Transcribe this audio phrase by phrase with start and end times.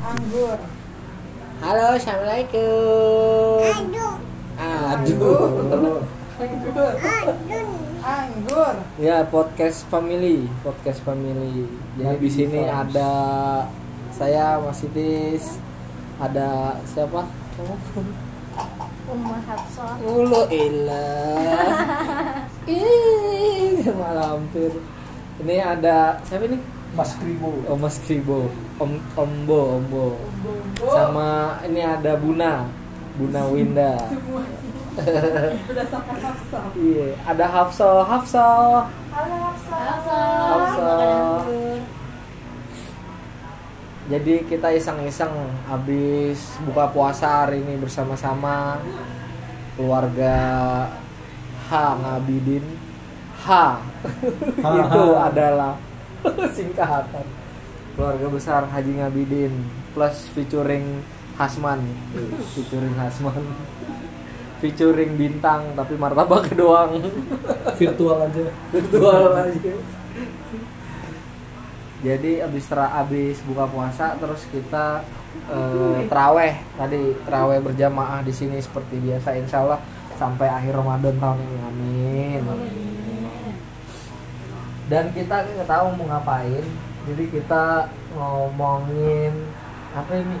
[0.00, 0.56] anggur
[1.60, 3.60] Halo, assalamualaikum.
[3.68, 4.16] anggur
[4.56, 6.00] Aduh.
[6.40, 6.92] anggur
[8.00, 11.68] anggur Ya podcast family, podcast family.
[12.00, 13.12] Jadi di sini ada
[14.08, 15.60] saya Mas Itis,
[16.16, 17.28] ada siapa?
[19.10, 19.42] Umar
[20.00, 21.76] Ulu ilah.
[22.72, 24.70] Ih, malah hampir.
[25.44, 26.79] Ini ada siapa ini?
[26.90, 27.50] Mas Kribo.
[27.70, 28.50] Oh, Mas Kribo,
[28.82, 30.06] Om Ombo, Ombo.
[30.90, 32.66] Sama ini ada Buna,
[33.14, 33.94] Buna Winda.
[34.10, 34.42] semua.
[35.70, 36.66] Udah sampai hafsah.
[36.74, 38.48] Iya, ada Hafsa, Hafsa.
[39.14, 39.80] halo hafsah.
[40.50, 40.92] Hafsa.
[44.10, 45.30] Jadi kita iseng-iseng
[45.70, 48.82] habis buka puasa hari ini bersama-sama.
[49.78, 50.34] Keluarga
[51.70, 51.72] H
[52.02, 52.66] Ngabidin.
[53.46, 53.48] H.
[54.82, 55.78] Itu adalah
[56.56, 57.26] singkatan.
[57.94, 59.52] Keluarga besar Haji Ngabidin
[59.92, 61.02] plus featuring
[61.36, 61.80] Hasman,
[62.52, 63.44] featuring Hasman,
[64.60, 67.00] featuring bintang tapi martabak doang.
[67.76, 68.46] Virtual aja.
[68.72, 69.74] Virtual aja.
[72.00, 75.04] Jadi abis tra abis buka puasa terus kita
[75.52, 79.80] eh, teraweh tadi teraweh berjamaah di sini seperti biasa insya Allah
[80.16, 81.58] sampai akhir Ramadan tahun ini.
[81.60, 82.79] Amin
[84.90, 86.66] dan kita nggak tahu mau ngapain.
[87.06, 87.86] Jadi kita
[88.18, 89.32] ngomongin
[89.94, 90.38] apa ini?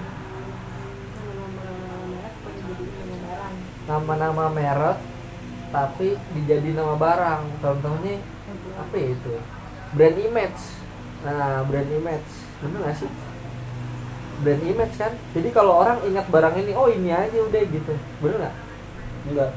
[3.86, 4.98] Nama-nama merek
[5.70, 7.42] tapi dijadi nama barang.
[7.62, 8.18] Contohnya
[8.74, 9.34] apa ya itu?
[9.94, 10.62] Brand image.
[11.22, 12.30] Nah brand image.
[12.58, 13.10] Bener gak sih?
[14.42, 15.14] Brand image kan?
[15.30, 17.94] Jadi kalau orang ingat barang ini oh ini aja udah gitu.
[18.18, 18.54] Bener nggak?
[19.30, 19.50] Enggak.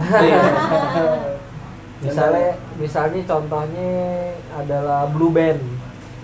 [2.00, 3.92] Misalnya misalnya contohnya
[4.52, 5.60] adalah blue band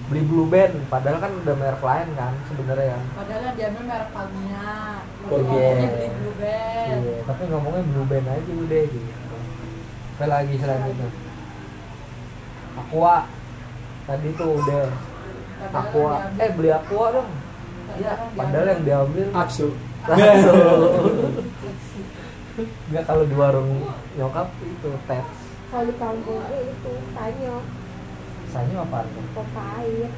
[0.07, 4.11] beli blue band padahal kan udah merek lain kan sebenarnya kan padahal yang diambil merek
[4.11, 4.71] Palmia
[5.27, 5.43] Oh, Lu iya.
[5.43, 9.11] ngomongnya beli blue band Iya, tapi ngomongnya blue band aja udah gitu.
[10.17, 11.09] Apa lagi selain itu?
[12.77, 13.17] Aqua.
[14.06, 14.84] Tadi tuh udah
[15.75, 16.15] Aqua.
[16.39, 17.29] Eh beli Aqua dong.
[17.97, 19.69] Iya, padahal yang diambil Aksu.
[22.87, 23.71] Enggak kalau di warung
[24.15, 25.27] nyokap itu tes.
[25.67, 27.56] kalau di kampung itu sanyo
[28.56, 29.25] Sanyo apa tuh?
[29.33, 30.09] pompa air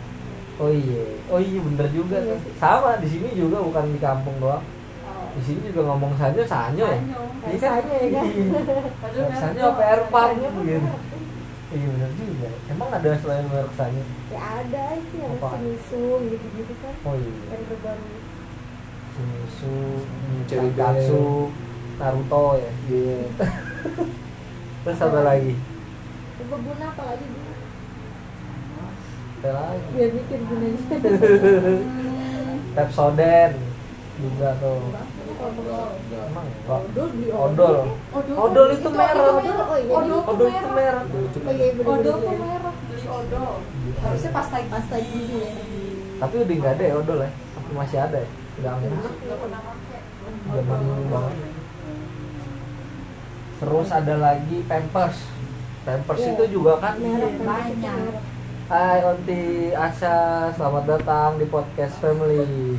[0.56, 2.38] Oh iya, oh iya bener juga Iya tuh.
[2.42, 2.52] sih.
[2.56, 4.58] Sama di sini juga bukan di kampung doang.
[5.04, 6.98] oh, Di sini juga ngomong sanyo sanyo ya.
[6.98, 7.20] Sanyo.
[7.44, 7.70] Iya kan?
[7.78, 8.26] Sanyo ya kan?
[8.26, 10.90] Merek Sanyo apa air pump gitu.
[11.68, 12.48] Iya bener juga.
[12.66, 14.02] Emang ada selain merek sanyo?
[14.28, 15.48] ya ada itu yang Apa?
[15.54, 17.32] semisu gitu gitu kan Oh iya.
[17.48, 18.06] yang berbaru
[19.14, 19.78] Shimizu,
[20.46, 21.50] Cherry Katsu,
[21.96, 22.70] Naruto ya.
[22.88, 23.18] Iya.
[24.82, 25.54] Terus apa lagi?
[26.40, 27.26] berguna apa lagi
[29.38, 29.86] Apa lagi?
[29.94, 30.82] biar mikir gunanya
[32.74, 33.54] Pepsodent
[34.18, 34.78] juga tuh.
[35.38, 36.46] Odol Emang
[36.90, 37.76] beli Odol.
[38.10, 39.14] Odol, Odol itu itu merek.
[39.14, 39.38] odol.
[39.62, 39.92] Oh, iya.
[39.94, 41.04] Odol tuh Odol itu merek.
[41.06, 41.46] merek.
[41.46, 43.52] oh iya Odol tuh merek beli odol
[43.98, 45.52] harusnya pasta pasta gigi ya
[46.18, 47.30] Tapi udah nggak ada ya odol ya?
[47.30, 48.28] Tapi masih ada ya?
[48.58, 48.90] Udah pakai
[50.48, 51.34] Zaman banget.
[53.58, 55.18] Terus ada lagi Pampers.
[55.84, 56.30] Pampers Iya.
[56.34, 57.98] itu juga kan Banyak.
[58.68, 62.76] Hai Onti Asya, selamat datang di podcast Family.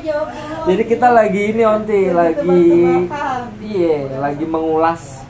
[0.00, 2.64] jawab dulu Jadi kita lagi ini Onti, lagi
[3.60, 5.20] iya, lagi mengulas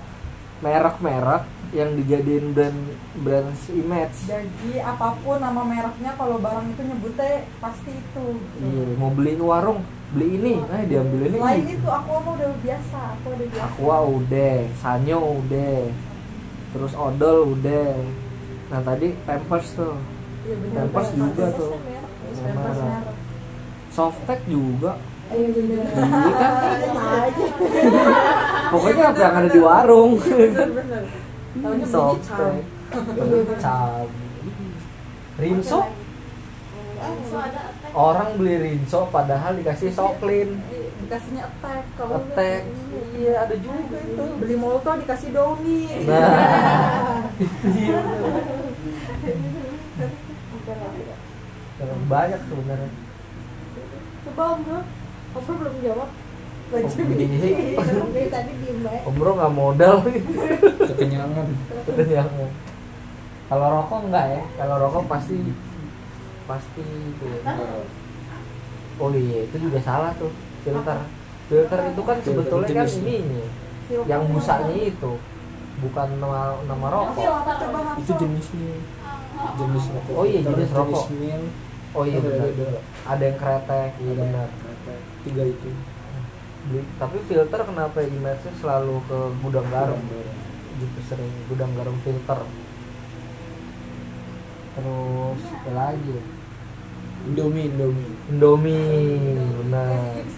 [0.63, 1.43] merek-merek
[1.75, 2.79] yang dijadiin brand
[3.23, 4.27] brand image.
[4.27, 8.27] jadi apa pun nama mereknya kalau barang itu nyebutnya pasti itu
[8.59, 11.39] Iya, mau beli ke warung, beli ini, eh diambil ini.
[11.39, 15.79] selain itu aku mah udah biasa aku udah biasa Aqua udah, Sanyo udah,
[16.71, 17.95] terus odol udah.
[18.69, 19.95] Nah tadi Pampers tuh,
[20.43, 21.21] Iya bener Pampers bener.
[21.21, 21.73] juga tuh,
[22.37, 23.17] Pampers merek.
[23.91, 24.93] Softtek juga.
[25.31, 26.53] iya bener Ini kan
[28.73, 30.13] pokoknya apa yang ada di warung.
[30.19, 31.03] bener
[31.87, 32.63] Softtek.
[33.59, 34.07] Cam,
[35.39, 35.79] Rinso.
[37.01, 37.70] So ada attack.
[37.91, 42.63] Orang beli Rinso padahal dikasih Soklin, Iya, dikasihnya attack kalau Attack.
[43.13, 44.25] Iya ada juga itu.
[44.39, 47.27] beli molto dikasih downy Nah,
[47.67, 47.99] iya.
[51.77, 52.91] Terlalu banyak sebenarnya.
[54.21, 54.81] coba om bro
[55.33, 56.11] om bro belum jawab
[56.71, 58.29] iya.
[58.31, 59.97] tadi diem Om Bro nggak modal.
[60.79, 61.47] kekenyangan
[61.83, 62.51] Kekenyangan.
[63.51, 64.43] Kalau rokok enggak ya?
[64.55, 65.35] Kalau rokok pasti
[66.51, 67.25] pasti itu.
[67.31, 67.55] ya.
[68.99, 70.35] Oh iya, itu juga salah tuh.
[70.61, 70.99] Filter.
[71.47, 73.15] Filter itu kan Filter sebetulnya kan jenisnya.
[73.17, 73.47] ininya.
[74.07, 75.13] Yang busanya itu
[75.81, 77.25] bukan nama nama rokok.
[77.97, 78.77] itu jenisnya
[79.57, 81.05] jenis rokok Oh iya, jenis rokok.
[81.91, 84.49] oh iya ada benar ada yang kretek iya ada benar
[85.25, 85.71] tiga itu
[86.69, 89.99] Beli- tapi filter kenapa image selalu ke gudang garam
[90.77, 92.41] gitu sering gudang garam filter
[94.71, 96.23] terus apa lagi ya?
[97.21, 98.13] Indomie Indomie.
[98.33, 98.81] Indomie
[99.61, 99.87] benar.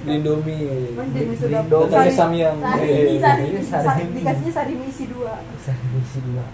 [0.03, 0.91] Beli Indomie ya, ya.
[0.99, 2.57] Mending sudah sari- Samyang.
[2.59, 3.43] Sari, sari.
[3.55, 4.03] Ini sa- sari.
[4.11, 5.35] dikasihnya sari misi dua.
[5.55, 6.45] Bisa diisi dua.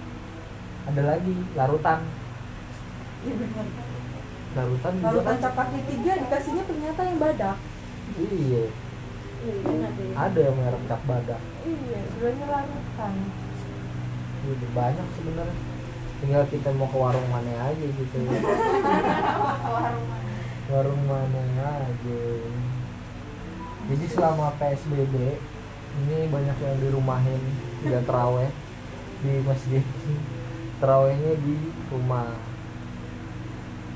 [0.84, 1.98] Ada lagi larutan.
[3.24, 3.66] Iya benar.
[4.52, 7.56] Larutan tancap kaki tiga dikasihnya ternyata yang badak.
[8.18, 8.64] Iya.
[9.38, 9.88] Iya,
[10.18, 11.40] ada yang merek cap badak.
[11.64, 13.12] Iya dulunya larutan.
[14.44, 15.62] Udah banyak sebenarnya.
[16.18, 18.18] Tinggal kita mau ke warung mana aja gitu
[20.68, 21.42] warung mana
[21.78, 22.18] aja
[23.88, 25.40] jadi selama PSBB
[26.04, 27.40] ini banyak yang dirumahin
[27.80, 28.52] tidak teraweh
[29.24, 29.80] di masjid.
[30.76, 31.56] Terawehnya di
[31.88, 32.36] rumah.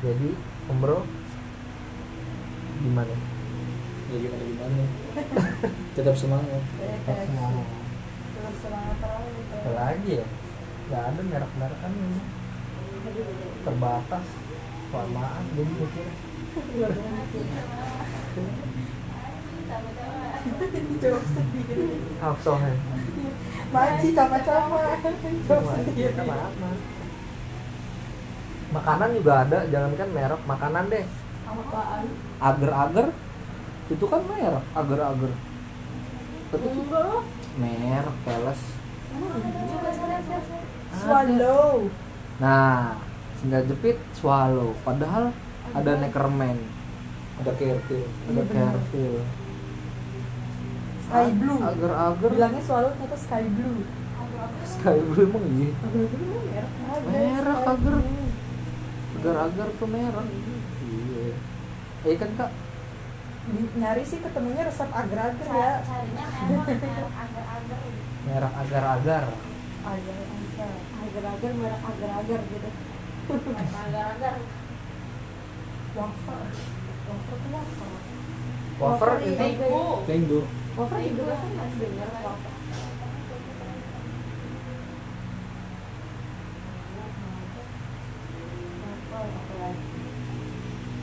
[0.00, 0.32] Jadi
[0.72, 1.04] om bro
[2.80, 3.12] gimana?
[4.08, 4.84] Ya gimana gimana?
[6.00, 6.64] Tetap semangat.
[6.80, 7.68] Tetap semangat.
[8.32, 10.26] Terus semangat apa lagi ya?
[10.88, 12.20] Nggak ada merek-merek kan ini.
[13.60, 14.24] Terbatas
[14.88, 16.08] kelamaan jadi mikir
[21.02, 21.86] jawab sendiri
[23.72, 24.78] Maci sama-sama
[25.48, 26.70] jawab sendiri Apa-apa.
[28.72, 31.04] makanan juga ada jangankan merek makanan deh.
[31.44, 32.04] Apaan?
[32.40, 33.06] agar-agar?
[33.92, 35.32] Itu kan merek agar-agar.
[36.52, 36.80] Tapi itu?
[36.80, 37.22] Enggak loh.
[37.60, 38.62] merek keles.
[40.96, 41.92] Swallow.
[42.40, 42.96] Nah
[43.40, 44.72] sendal jepit swallow.
[44.84, 45.36] Padahal
[45.76, 46.56] ada neckerman.
[47.40, 49.24] Ada kertil ada careful
[51.12, 51.60] sky blue.
[51.60, 52.30] Agar-agar.
[52.32, 53.84] Bilangnya swallow ternyata sky blue.
[54.64, 55.70] Sky blue emang iya.
[56.96, 57.94] Sky agar.
[59.22, 60.26] agar-agar tuh merek
[60.82, 61.36] iya.
[62.02, 62.50] Eh kan kak?
[63.78, 65.72] Nyari sih ketemunya resep agar-agar ya.
[65.84, 67.80] Carinya merek agar-agar.
[68.24, 69.24] merek agar-agar.
[69.84, 70.72] Agar-agar.
[70.96, 72.70] Agar-agar merek agar-agar gitu.
[73.60, 74.34] Agar-agar.
[75.92, 76.40] wafer.
[77.04, 77.90] Wafer tuh wafer.
[78.80, 79.80] Wafer itu.
[80.08, 80.42] Tenggo
[80.72, 82.54] Wafer juga kan masih dengar wafer.
[89.12, 89.84] Apa lagi?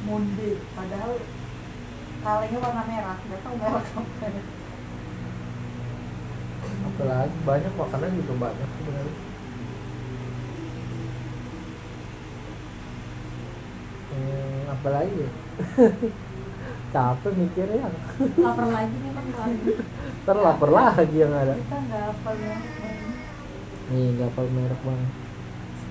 [0.09, 1.11] monde padahal
[2.25, 3.17] kalengnya warna merah.
[3.29, 4.01] Nggak tahu merek apa
[6.89, 9.15] apalagi banyak makanan juga banyak sebenarnya.
[14.09, 15.31] Hmm, apalagi ya
[16.89, 17.87] capek mikirnya.
[18.41, 19.71] Lapar lagi nih kan lagi.
[20.25, 21.53] ntar lapar lagi yang ada.
[21.55, 22.57] Kita nggak apa ya.
[23.89, 25.11] Nih nggak hafal merek banget.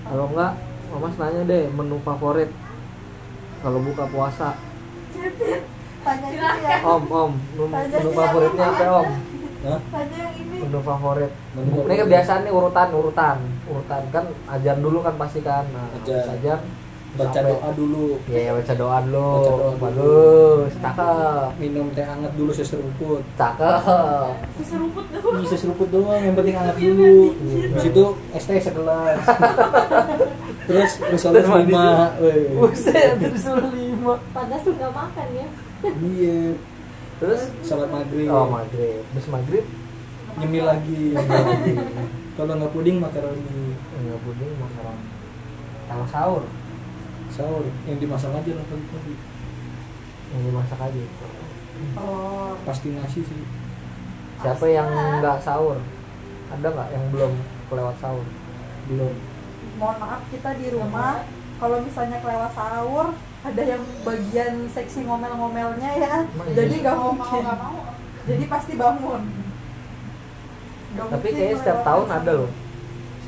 [0.09, 0.53] Kalau enggak
[0.89, 2.51] Mas nanya deh menu favorit.
[3.63, 4.49] Kalau buka puasa.
[5.99, 6.79] Tanya gitu ya.
[6.87, 8.79] Om om menu, menu dia favoritnya apa?
[8.79, 9.09] apa om?
[9.59, 9.81] Hah?
[9.91, 10.57] tanya yang ini.
[10.63, 11.33] Menu favorit.
[11.55, 13.37] Menu ini kebiasaan nih urutan urutan.
[13.67, 15.67] Urutan kan ajar dulu kan pasti kan.
[15.75, 16.25] Nah Ajar.
[16.39, 16.59] ajar
[17.15, 19.29] baca sampai- doa dulu Iya, ya, baca doa dulu.
[19.33, 19.79] Baca doa dulu.
[19.79, 21.49] Bagus, cakep.
[21.57, 24.33] minum teh hangat dulu seseruput Cakep.
[24.57, 25.41] Seseruput doang.
[25.41, 27.33] bisa seruput doang yang penting hangat dulu
[27.71, 29.19] habis itu es teh segelas
[30.69, 32.13] terus risoles lima.
[32.55, 34.15] Buset, terus lima.
[34.31, 35.47] Padahal nggak makan ya.
[36.05, 36.39] iya
[37.19, 39.03] Terus salat maghrib oh maghrib.
[39.09, 39.65] Terus maghrib
[40.39, 41.19] nyemil lagi
[42.37, 44.95] kalau nggak puding makaroni enggak puding masalah.
[45.89, 46.43] Kalau sahur
[47.33, 49.15] sahur yang dimasak aja lah pagi-pagi
[50.29, 51.03] yang dimasak aja.
[51.97, 53.43] oh pasti nasi sih
[54.39, 54.87] Siapa yang
[55.19, 55.83] nggak sahur?
[56.47, 57.33] Ada nggak yang belum
[57.67, 58.23] kelewat sahur?
[58.89, 59.15] belum
[59.79, 61.23] mohon maaf kita di rumah
[61.61, 63.13] kalau misalnya kelewat sahur
[63.45, 66.15] ada yang bagian seksi ngomel-ngomelnya ya
[66.57, 66.83] jadi iya?
[66.83, 67.45] nggak mungkin
[68.25, 69.23] jadi pasti bangun
[70.89, 72.19] Nggak Tapi kayaknya setiap tahun sahur.
[72.25, 72.51] ada loh.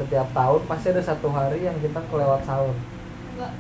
[0.00, 2.72] Setiap tahun pasti ada satu hari yang kita kelewat sahur.
[3.36, 3.52] Enggak.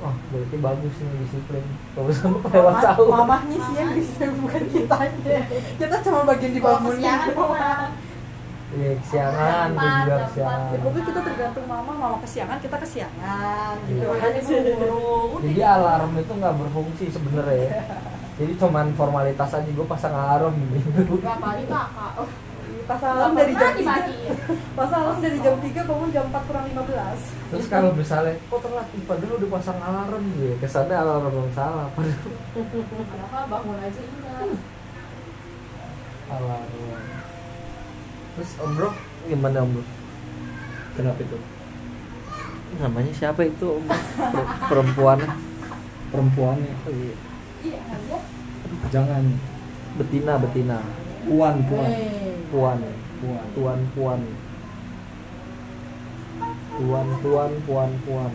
[0.00, 1.64] Wah, berarti bagus nih disiplin.
[1.92, 2.08] Kalau
[2.40, 3.06] kelewat Mama, sahur.
[3.12, 5.36] mamahnya sih yang bisa bukan kita aja
[5.76, 7.04] kita cuma bagian dibangunin?
[8.70, 10.70] Iya, kesiangan, gue juga kesiangan.
[10.70, 14.06] ya pokoknya kita tergantung mama mama kesiangan kita kesiangan gitu Iya.
[14.14, 15.10] Makanya buru-buru.
[15.34, 15.42] Udah.
[15.42, 17.70] Jadi alarm itu nggak berfungsi sebenarnya ya.
[18.38, 21.18] Jadi cuman formalitas aja gue pasang alarm gitu.
[21.18, 22.12] Gak kali kakak.
[22.90, 24.34] Pas alarm dari jam Nggak pernah 3 dimatiin.
[24.78, 28.86] pas alarm dari jam 3 bangun jam 4 kurang 15 Terus kalau misalnya kok telat
[29.04, 30.54] padahal udah pasang alarm gitu.
[30.58, 32.18] Kesannya alarm yang salah padahal
[32.50, 34.58] Padahal bangun aja enggak.
[36.28, 36.70] alarm.
[38.32, 38.90] Terus Om Bro
[39.24, 39.84] gimana Om Bro?
[40.92, 41.38] kenapa itu
[42.72, 43.68] namanya siapa itu
[44.16, 45.30] Per- perempuannya
[46.08, 46.70] perempuannya
[47.60, 48.18] Iya, aja.
[48.88, 49.22] jangan
[49.92, 50.78] betina betina
[51.22, 51.90] puan puan
[52.50, 52.78] puan
[53.20, 54.20] puan tuan puan.
[56.80, 58.32] Tuan tuan puan puan.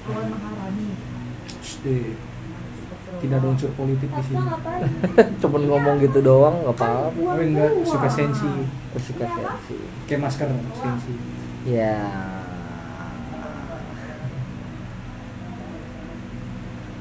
[0.00, 0.88] Tuan Maharani.
[1.60, 1.84] Shh,
[3.20, 4.48] tidak ada unsur politik di sini.
[5.44, 7.12] cuman ngomong gitu doang nggak apa-apa.
[7.12, 8.50] Tapi enggak suka sensi.
[8.96, 9.76] Suka sensi.
[10.08, 11.14] Kayak masker sensi.
[11.68, 12.00] Ya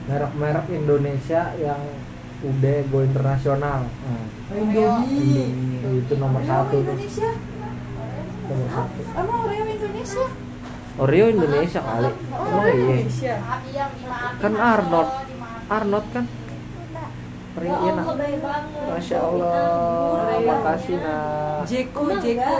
[0.09, 1.77] merek-merek Indonesia yang
[2.39, 5.51] udah go internasional nah, Indomie.
[5.51, 7.31] Indomie itu nomor Oreo satu tuh Indonesia.
[8.47, 10.25] nomor satu Emang Oreo Indonesia?
[10.95, 13.35] Oreo Indonesia kali emang Oreo iya Indonesia.
[14.39, 15.09] kan Arnold
[15.67, 16.25] Arnold kan
[17.55, 18.87] Oreo iya nak Lebay banget.
[18.87, 19.51] Masya Allah
[20.15, 20.39] Oreo.
[20.45, 22.59] makasih nak Jeko, Jeko.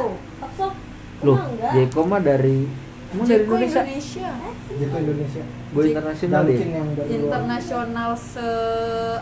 [1.20, 1.38] loh?
[1.72, 2.68] Jeko mah dari
[3.10, 4.30] emang dari Indonesia Indonesia.
[4.70, 6.60] Jeko Indonesia go internasional ya
[7.10, 8.48] Internasional se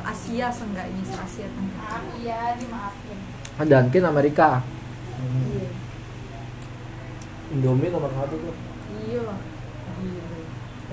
[0.02, 1.98] Asia seenggaknya se Asia Tenggara.
[2.14, 3.18] Iya, dimaafin.
[3.56, 4.50] Ah, Dunkin Amerika
[5.18, 5.66] Hmm.
[7.50, 8.54] Indomie nomor satu tuh
[9.02, 9.34] Iya.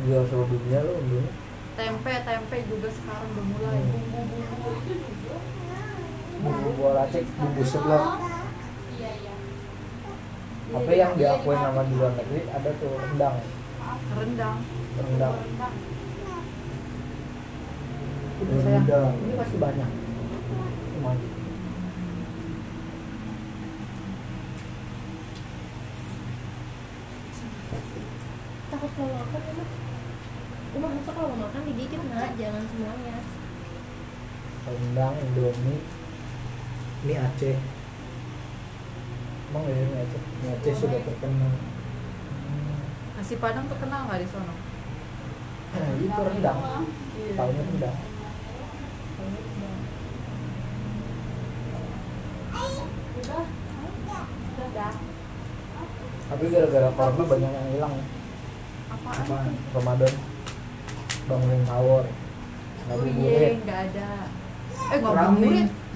[0.01, 1.33] Jual seluruh dunia loh Indomie
[1.75, 3.75] Tempe, tempe juga sekarang udah mulai.
[3.75, 4.07] Hmm.
[4.09, 5.37] Bumbu-bumbu itu juga.
[6.39, 8.05] bumbu bola cek bumbu seblak
[8.95, 9.24] Iya, iya.
[10.73, 13.37] Tapi yang diakuin nama di luar negeri ada tuh rendang
[14.15, 14.59] Rendang.
[14.97, 15.75] rendang Rendang.
[18.41, 19.13] Udah Rendang.
[19.21, 19.91] ini masih banyak
[20.95, 21.33] Lumayan.
[28.71, 29.71] Takut kalau makan emang.
[30.75, 33.17] Emang masa kalau makan digigit nak, jangan semuanya.
[34.65, 35.85] rendang Indomie
[37.05, 37.57] ini Aceh
[39.55, 39.95] emang ya ini
[40.51, 41.55] Aceh sudah terkenal
[43.15, 44.55] Nasi Padang terkenal nggak di sana?
[45.95, 46.59] itu rendang
[47.35, 47.97] tahunya rendang
[53.15, 53.45] Udah.
[54.59, 54.93] Udah.
[56.25, 57.95] tapi gara-gara corona banyak yang hilang
[58.91, 59.23] Apaan?
[59.23, 60.13] apaan Ramadan
[61.31, 62.05] bangunin sahur
[62.85, 64.11] Oh ngabuburit iya, nggak ada.
[64.93, 65.15] Eh nggak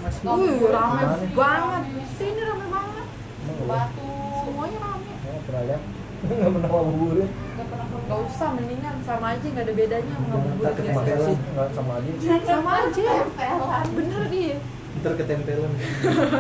[0.01, 1.27] masih Wih, rame Rame.
[1.37, 1.83] banget.
[2.17, 2.98] Sini rame banget.
[3.65, 4.09] Batu.
[4.41, 5.13] Semuanya rame.
[5.19, 5.83] Nggak pernah lihat
[6.29, 10.75] nggak pernah ngabuburit Gak pernah Gak usah, mendingan sama aja nggak ada bedanya sama ngabuburit
[10.75, 11.31] biasa.
[11.47, 12.11] nggak sama aja
[12.43, 13.07] Sama aja.
[13.23, 13.87] Tempelan.
[13.93, 14.57] Bener dia.
[14.99, 15.73] ntar ketempelan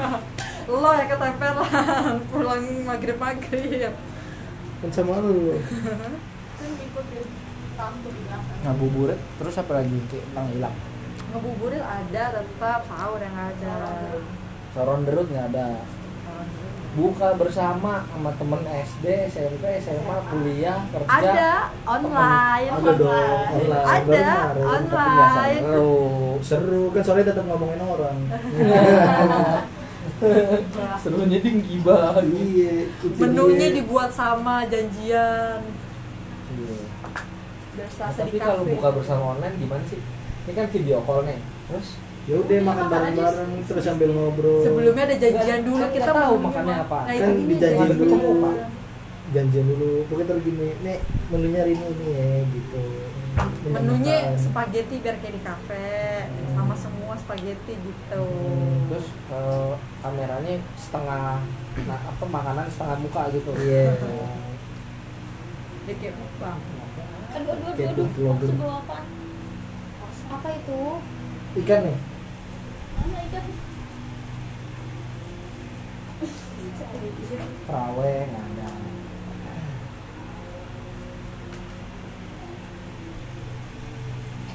[0.74, 1.66] Lo ya ketempelan
[2.26, 3.92] pulang maghrib maghrib.
[4.78, 5.56] kan sama lu
[6.58, 7.26] Kan ngikutin
[7.74, 8.58] tamu di belakang.
[8.60, 10.76] ngabuburit terus apa lagi kayak tentang hilang
[11.28, 13.76] Ngabuburit ada tetap sahur yang ada.
[14.72, 15.66] Soron derut nggak ada
[16.98, 21.52] buka bersama sama temen SD SMP SMA kuliah kerja Ada
[21.86, 22.66] online.
[22.68, 24.66] ada dong online Ada, kemarin.
[24.66, 25.58] online.
[25.60, 25.94] seru
[26.40, 28.16] seru kan soalnya tetap ngomongin orang
[30.98, 32.74] serunya tinggi banget iya
[33.16, 35.62] Menunya dibuat sama janjian.
[36.50, 36.78] Iya.
[37.72, 40.00] Biasa Nah, tapi kalau buka bersama online gimana sih
[40.42, 41.38] ini kan video call nih
[41.68, 41.94] terus
[42.28, 46.34] ya udah makan bareng-bareng terus sambil ngobrol Sebelumnya ada janjian dulu Kan kita kita tahu
[46.34, 46.98] menunya makannya apa.
[47.00, 48.16] Nah, Kan gini dijanjiin janjian dulu.
[48.20, 48.50] dulu.
[49.28, 52.82] janjian dulu pokoknya terus gini nih menunya hari ini nih ya gitu
[53.64, 54.40] Menunya Makan.
[54.40, 55.88] spaghetti biar kayak di kafe
[56.50, 58.24] sama semua spaghetti gitu.
[58.88, 61.38] terus eh, kameranya setengah
[61.80, 63.94] nah apa makanan setengah muka gitu Iya.
[65.84, 66.58] Dia kayak mukbang.
[67.30, 68.04] Aduh, aduh, aduh, Kayak aduh.
[68.04, 68.48] food vlogger.
[68.50, 68.96] Sebel apa?
[70.28, 70.80] Apa itu?
[71.58, 71.96] ikan nih
[72.98, 73.40] Nggak ada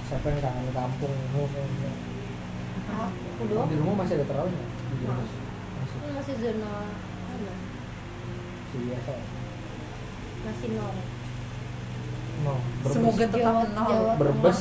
[0.04, 1.16] siapa yang kangen kampung
[3.44, 4.70] di rumah masih ada terawih nggak?
[5.10, 5.40] Masih
[6.04, 6.74] Ini masih zona
[8.74, 9.26] masih biasa ya?
[10.44, 10.96] Masih nol.
[12.42, 12.54] no.
[12.90, 14.18] Semoga tetap Jawa, nol.
[14.18, 14.54] Di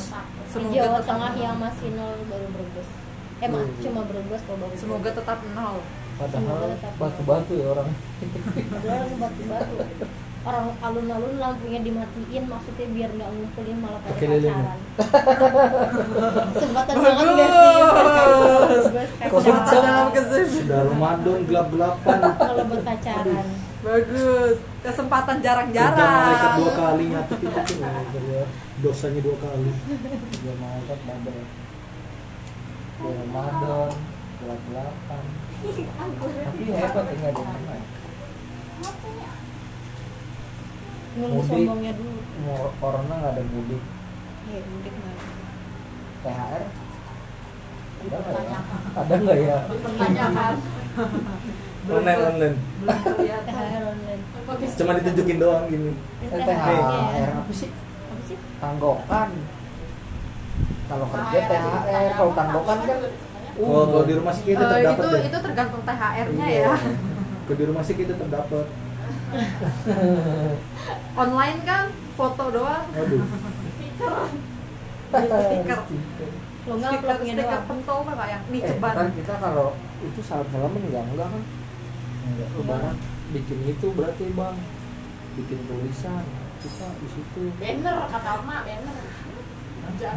[0.53, 3.02] Semoga Jawa Tengah yang masih nol baru Brebes.
[3.43, 3.75] Eh, mah, Hmm.
[3.77, 4.67] cuma Brebes kalau.
[4.73, 5.77] Semoga tetap nol.
[6.13, 7.89] padahal batu-batu ya orang
[8.69, 9.75] Padahal orang batu-batu.
[10.43, 14.51] Orang alun-alun lampunya dimatiin maksudnya biar nggak ngumpulin malah pada lilin.
[14.51, 14.79] pacaran.
[16.53, 17.79] Kesempatan banget gak sih?
[19.23, 19.83] Kesempatan pacaran.
[19.83, 20.45] dalam kesempatan.
[20.53, 23.45] sudah Ramadan gelap-gelapan Kalau berpacaran.
[23.83, 24.55] Bagus.
[24.83, 26.75] Kesempatan kerja malaikat dua jarang-jarang.
[26.75, 27.59] kali nyatet itu
[28.79, 29.71] dosanya dua kali
[30.33, 30.99] dia mau kan
[33.03, 33.89] dia Ramadan
[34.39, 35.23] gelap-gelapan
[35.63, 37.67] tapi hebat ya nggak ada yang
[39.13, 39.31] ya.
[41.13, 41.47] nunggu Mudik.
[41.47, 42.19] sombongnya dulu.
[42.81, 43.81] Corona nggak ada mudik?
[44.43, 45.15] Ya mudik mah
[46.23, 46.63] THR
[48.03, 48.59] ada nggak ya?
[48.95, 49.57] Ada nggak ya?
[49.63, 50.55] Dipertanyakan.
[51.93, 52.57] online online.
[52.83, 54.21] THR online.
[54.73, 55.91] Cuma ditunjukin doang gini.
[55.93, 56.99] Ini Eh, THR -nya.
[57.13, 57.69] THR apa sih?
[57.71, 58.37] Apa sih?
[58.57, 59.29] Tanggokan
[60.93, 62.99] kalau kerja THR kalau tanggokan kan
[63.55, 66.61] oh kalau di rumah sih kita Eh, terdapat itu deh itu tergantung THR-nya Iya.
[66.63, 66.75] ya.
[67.43, 68.65] Kalau di rumah sih kita terdapat
[71.15, 71.83] online kan
[72.13, 72.85] foto doang.
[72.91, 73.25] Aduh
[75.09, 75.79] Beli stiker.
[76.63, 77.65] Lo nggak stiker uploadnya stiker doang.
[77.67, 78.93] pentol kan kayak nih eh, ceban.
[78.93, 79.67] ntar kita kalau
[80.01, 81.43] itu salam salaman enggak enggak kan
[82.23, 82.47] Enggak.
[82.55, 82.95] lebaran.
[83.31, 84.55] Bikin itu berarti bang.
[85.33, 86.23] Bikin tulisan.
[86.59, 87.43] Kita di situ.
[87.55, 88.95] Banner kata emak banner.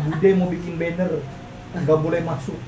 [0.07, 1.11] Bude mau bikin banner.
[1.77, 2.59] Nggak boleh masuk.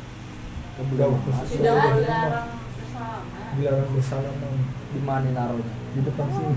[0.78, 1.56] Nggak boleh masuk.
[1.58, 3.16] Tidak dilarang bersama.
[3.56, 4.54] dilarang bersalaman.
[4.92, 5.74] Di mana naruhnya?
[5.96, 6.56] Di depan sini.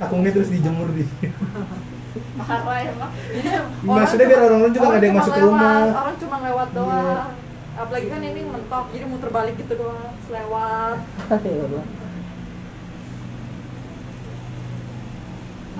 [0.00, 1.04] Akungnya terus dijemur di.
[2.34, 3.10] Marah ya mak.
[3.86, 5.82] maksudnya biar orang-orang juga nggak ada yang masuk ke rumah.
[5.94, 6.76] orang cuma lewat Iya.
[6.82, 7.30] doang.
[7.78, 10.10] Apalagi kan ini mentok jadi muter balik gitu doang.
[10.26, 10.98] Selewat
[11.70, 11.86] lah.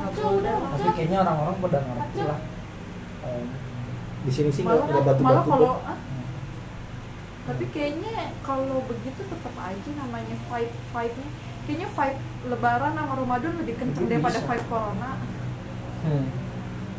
[0.01, 2.39] tapi kayaknya orang-orang pada ngerti lah
[4.21, 5.99] Di sini sih nggak malah nggak batu malah batu kalau ah,
[7.49, 11.31] tapi kayaknya kalau begitu tetap aja namanya vibe vibe nya
[11.65, 15.11] kayaknya vibe lebaran sama Ramadan lebih kenceng daripada vibe corona.
[16.01, 16.27] Hmm.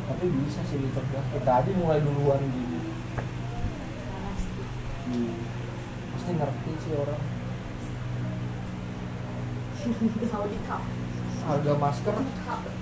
[0.06, 2.80] tapi bisa sih dicegah kita aja mulai duluan gini
[5.02, 5.34] Hmm.
[6.14, 7.22] pasti ngerti sih orang.
[10.32, 10.84] Saudi Cup.
[11.42, 12.16] Harga masker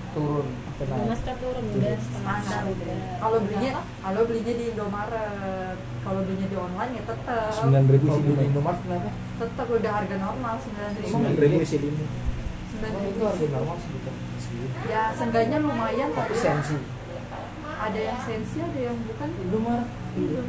[0.09, 1.07] turun apa naik.
[1.13, 2.97] masker turun udah setengah Standar udah.
[3.19, 5.77] Kalau belinya kalau belinya di Indomaret.
[5.99, 9.09] Kalau belinya di online ya tetap sembilan ribu sih dulu Indomaret kenapa?
[9.39, 11.11] Tetap udah harga normal sembilan ribu.
[11.13, 12.05] Sembilan ribu sih ini
[12.69, 14.09] sembilan oh, itu ribu harga normal segitu
[14.89, 16.77] ya seenggaknya lumayan tapi sensi.
[17.79, 19.29] ada yang sensi ada yang bukan.
[19.45, 19.89] Indomaret.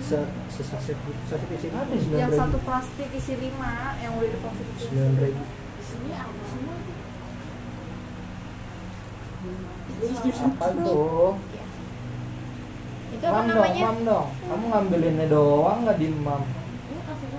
[0.02, 0.18] Se
[0.50, 1.68] sesaset gitu saset isi
[2.16, 2.40] yang 9.000.
[2.42, 5.42] satu plastik isi lima yang udah diposisi sembilan ribu
[5.78, 6.76] Di sini ada semua.
[10.30, 11.36] Apa tuh
[13.10, 17.38] itu apa mam dong namanya mam dong kamu ngambilinnya doang nggak di mam dulu.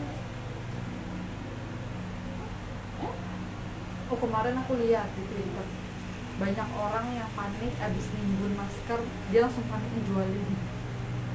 [4.12, 5.67] Oh kemarin aku lihat di Twitter
[6.36, 10.50] banyak orang yang panik abis nimbun masker dia langsung panik ngejualin.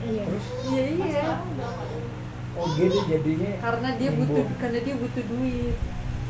[0.03, 0.25] iya
[0.67, 1.25] Iya iya.
[1.41, 1.69] Ada.
[2.57, 4.29] oh gitu jadinya Karena dia Nimbun.
[4.29, 5.77] butuh karena dia butuh duit.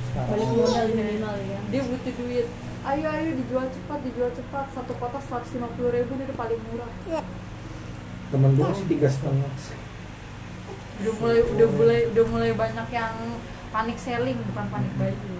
[0.06, 2.46] sekarang balik modal minimal ya Dia butuh duit.
[2.86, 6.60] Ayo ayo dijual cepat dijual cepat satu kotak seratus lima puluh ribu ini udah paling
[6.70, 6.90] murah.
[8.30, 9.50] temen gue sih tiga setengah
[11.02, 13.14] Udah mulai udah mulai udah mulai banyak yang
[13.74, 15.34] panik selling bukan panik buying.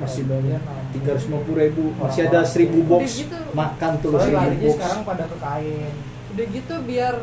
[0.00, 0.60] masih banyak
[0.92, 3.38] tiga ratus lima puluh ribu masih ada seribu Udah box gitu.
[3.56, 5.94] makan tuh seribu box sekarang pada ke kain
[6.36, 7.14] Udah gitu biar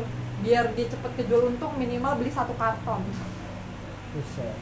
[0.42, 3.02] biar dia cepet kejual untung minimal beli satu karton.
[4.10, 4.58] Buset,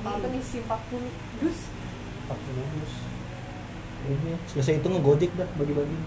[0.00, 1.58] Karton isi 40 dus.
[2.28, 2.92] 40 dus
[4.00, 5.98] Ini selesai itu ngegojek dah bagi-bagi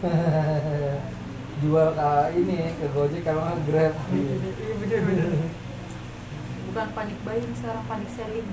[1.60, 5.52] jual ke ini ke Gojek kalau nggak Grab Iya bener-bener.
[6.72, 8.48] Bukan panik buying sekarang panik selling.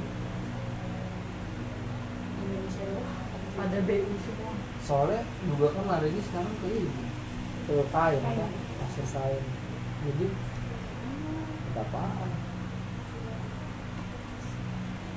[2.43, 3.19] Indonesia doang.
[3.55, 4.53] Pada BU semua.
[4.87, 6.93] soalnya juga kan larinya sekarang ke ini
[7.67, 9.43] ke kain kan pasir kain
[10.07, 10.27] jadi
[11.67, 12.31] ada apaan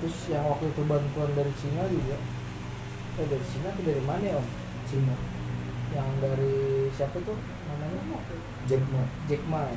[0.01, 2.17] terus yang waktu itu bantuan dari Cina juga.
[3.21, 4.47] Eh dari Cina atau dari mana ya om?
[4.89, 5.15] Cina.
[5.93, 6.55] Yang dari
[6.97, 7.37] siapa tuh
[7.69, 8.01] namanya?
[8.65, 9.05] Jack Ma.
[9.29, 9.63] Jack Ma.
[9.69, 9.77] Ya?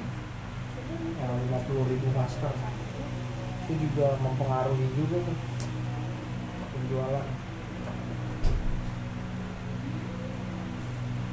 [0.93, 2.53] yang lima puluh ribu masker.
[3.67, 5.37] Itu juga mempengaruhi juga tuh
[6.73, 7.27] penjualan.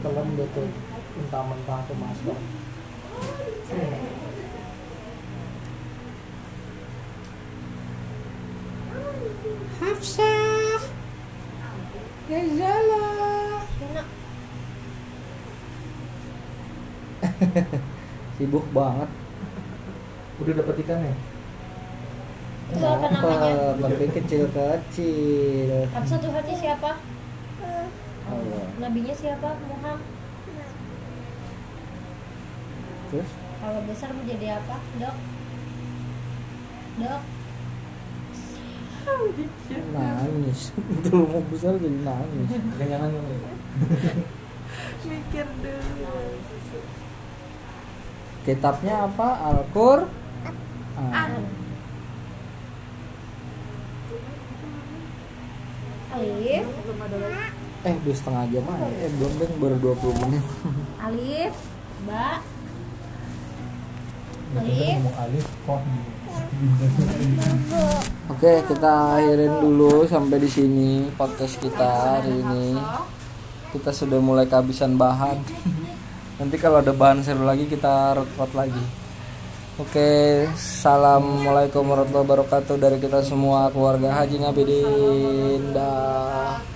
[0.01, 0.65] Deh tuh
[1.21, 2.39] mentah-mentah tuh masker
[9.81, 10.81] Hafsah.
[12.31, 13.07] Yazala.
[13.81, 14.07] Enak
[18.39, 19.11] sibuk banget.
[20.41, 21.15] Udah dapat ikan ya?
[22.71, 23.75] Itu apa namanya?
[23.83, 27.03] Tapi kecil-kecil Hamzah tuh hati siapa?
[28.31, 29.59] Allah nabinya siapa?
[29.67, 29.99] Muhammad?
[33.11, 33.31] Terus?
[33.61, 34.77] Kalau besar mau jadi apa?
[35.03, 35.17] Dok?
[37.03, 37.40] Dok
[39.91, 40.61] nangis.
[41.01, 42.49] Itu mau besar jadi nangis.
[42.79, 43.11] Jangan
[45.09, 46.15] Mikir dulu.
[48.41, 49.29] kitabnya apa?
[49.53, 50.09] Al-Qur.
[56.11, 56.67] Alif.
[57.81, 58.89] Eh udah setengah jam aja.
[59.01, 60.45] Eh belum deh baru 20 menit.
[61.07, 61.55] Alif.
[62.01, 62.39] Mbak
[64.51, 65.15] Nggak Alif.
[65.15, 65.81] Alif kok
[68.31, 72.77] Oke, kita akhirin dulu sampai di sini podcast kita hari ini.
[73.73, 75.41] Kita sudah mulai kehabisan bahan.
[76.41, 78.85] Nanti kalau ada bahan seru lagi kita record lagi.
[79.81, 85.73] Oke, assalamualaikum warahmatullahi wabarakatuh dari kita semua keluarga Haji Ngabidin.
[85.73, 86.70] Dah.